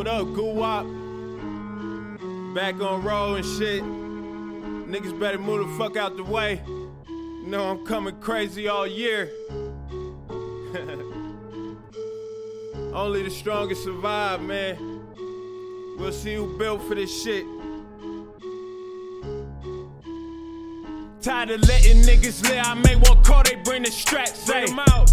What 0.00 0.08
up, 0.08 0.32
Goo 0.32 0.54
Wop? 0.54 0.86
Back 2.54 2.80
on 2.80 3.02
roll 3.04 3.34
and 3.34 3.44
shit. 3.44 3.82
Niggas 3.82 5.20
better 5.20 5.36
move 5.36 5.68
the 5.68 5.74
fuck 5.76 5.98
out 5.98 6.16
the 6.16 6.24
way. 6.24 6.62
You 7.06 7.44
know 7.46 7.68
I'm 7.68 7.84
coming 7.84 8.18
crazy 8.18 8.66
all 8.66 8.86
year. 8.86 9.30
Only 12.94 13.24
the 13.24 13.30
strongest 13.30 13.84
survive, 13.84 14.40
man. 14.40 14.78
We'll 15.98 16.12
see 16.12 16.34
who 16.34 16.56
built 16.56 16.82
for 16.84 16.94
this 16.94 17.22
shit. 17.22 17.44
Tired 21.20 21.50
of 21.50 21.60
letting 21.68 22.00
niggas 22.04 22.42
live. 22.48 22.64
I 22.64 22.72
make 22.72 23.02
one 23.02 23.22
call, 23.22 23.42
they 23.42 23.56
bring 23.56 23.82
the 23.82 23.90
straps. 23.90 24.50
Hey, 24.50 24.64
out. 24.88 25.12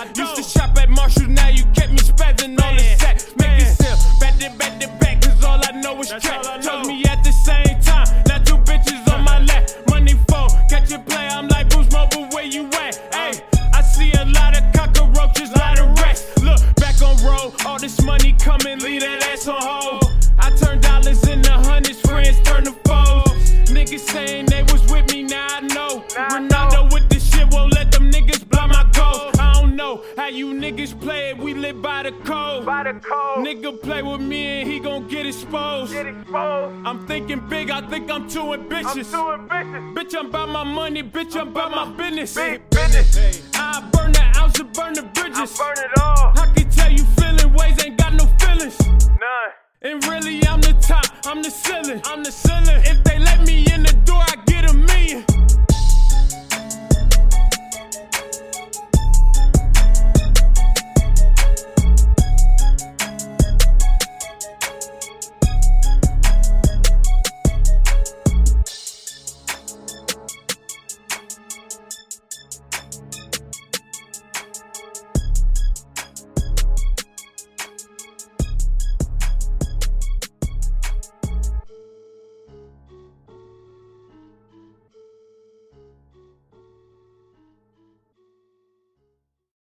I 0.00 0.04
used 0.16 0.36
to 0.36 0.42
shop 0.42 0.78
at 0.78 0.88
Marshall, 0.88 1.28
now 1.28 1.48
you 1.48 1.62
kept 1.74 1.92
me 1.92 1.98
spazzing 1.98 2.58
all 2.62 2.72
the 2.72 2.80
sack. 2.98 3.20
Make 3.36 3.60
it 3.60 3.76
sell, 3.76 3.98
back 4.18 4.38
to 4.38 4.48
back 4.56 4.80
to 4.80 4.88
back, 4.98 5.20
cause 5.20 5.44
all 5.44 5.60
I 5.62 5.78
know 5.78 6.00
is 6.00 6.08
track. 6.08 6.42
Told 6.62 6.86
me 6.86 7.04
at 7.04 7.22
the 7.22 7.30
same 7.30 7.78
time, 7.82 8.06
now 8.26 8.38
two 8.38 8.56
bitches 8.64 9.06
on 9.12 9.24
my 9.24 9.40
lap. 9.40 9.68
Money 9.90 10.14
phone, 10.26 10.48
catch 10.70 10.90
a 10.92 11.00
play, 11.00 11.28
I'm 11.28 11.48
like 11.48 11.68
Bruce 11.68 11.92
Mobile, 11.92 12.26
where 12.30 12.46
you 12.46 12.64
at? 12.80 12.96
Hey, 13.12 13.42
I 13.74 13.82
see 13.82 14.10
a 14.12 14.24
lot 14.24 14.58
of 14.58 14.72
cockroaches, 14.72 15.52
lot 15.52 15.78
of 15.78 15.88
rats. 15.98 16.24
Look, 16.40 16.60
back 16.76 17.02
on 17.02 17.22
road, 17.22 17.52
all 17.66 17.78
this 17.78 18.00
money 18.00 18.32
coming, 18.32 18.78
leave 18.78 19.02
that 19.02 19.22
ass 19.24 19.48
on 19.48 19.60
hold. 19.60 20.04
I 20.38 20.48
turn 20.56 20.80
dollars 20.80 21.28
into 21.28 21.52
hundreds, 21.52 22.00
friends 22.00 22.40
turn 22.40 22.64
to 22.64 22.72
foes. 22.88 23.52
Niggas 23.68 24.00
saying 24.00 24.49
niggas 30.60 30.98
play 31.00 31.30
it, 31.30 31.38
we 31.38 31.54
live 31.54 31.80
by 31.80 32.02
the 32.02 32.12
code. 32.12 32.66
By 32.66 32.82
the 32.84 32.92
code. 33.00 33.46
Nigga 33.46 33.80
play 33.80 34.02
with 34.02 34.20
me 34.20 34.60
and 34.60 34.70
he 34.70 34.78
gon' 34.78 35.08
get 35.08 35.26
exposed. 35.26 35.92
Get 35.92 36.06
exposed. 36.06 36.86
I'm 36.86 37.06
thinking 37.06 37.40
big, 37.48 37.70
I 37.70 37.80
think 37.88 38.10
I'm 38.10 38.28
too 38.28 38.52
I'm 38.52 38.60
ambitious. 38.60 39.10
too 39.10 39.32
ambitious. 39.32 39.82
Bitch, 39.96 40.14
I'm 40.18 40.26
about 40.26 40.50
my 40.50 40.64
money, 40.64 41.02
bitch, 41.02 41.34
I'm 41.34 41.48
about 41.48 41.70
my 41.70 41.86
business. 41.96 42.34
Big 42.34 42.68
business. 42.70 43.42
I 43.54 43.88
burn 43.92 44.12
the 44.12 44.22
ounce 44.36 44.58
and 44.60 44.72
burn 44.74 44.92
the 44.92 45.02
I 45.04 45.12
bridges. 45.14 45.56
burn 45.58 45.78
it 45.78 45.98
all. 45.98 46.32
I 46.36 46.52
can 46.54 46.68
tell 46.70 46.92
you 46.92 47.04
feeling 47.18 47.52
ways, 47.54 47.82
ain't 47.84 47.96
got 47.96 48.12
no 48.14 48.26
feelings. 48.38 48.78
None. 48.78 49.50
And 49.82 50.04
really, 50.06 50.46
I'm 50.46 50.60
the 50.60 50.74
top, 50.82 51.06
I'm 51.24 51.42
the 51.42 51.50
ceiling. 51.50 52.02
I'm 52.04 52.22
the 52.22 52.30
ceiling. 52.32 52.82
If 52.84 53.02